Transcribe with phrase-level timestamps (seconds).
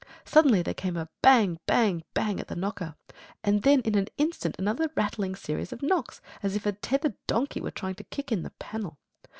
[0.25, 1.59] Suddenly there came a bang!
[1.67, 2.01] bang!
[2.15, 2.39] bang!
[2.39, 2.95] at the knocker;
[3.43, 7.61] and then in an instant another rattling series of knocks, as if a tethered donkey
[7.61, 8.97] were trying to kick in the panel.